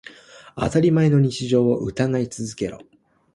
[0.55, 2.81] 当たり前の日常を疑い続けろ。